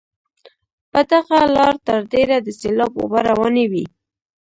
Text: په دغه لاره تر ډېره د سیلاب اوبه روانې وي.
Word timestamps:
په 0.91 0.99
دغه 1.11 1.37
لاره 1.55 1.77
تر 1.87 1.99
ډېره 2.13 2.35
د 2.41 2.47
سیلاب 2.59 2.91
اوبه 3.01 3.19
روانې 3.29 3.65
وي. 3.71 3.85